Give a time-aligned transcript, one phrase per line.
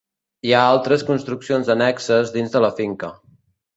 [0.47, 3.13] Hi ha altres construccions annexes dins de la finca.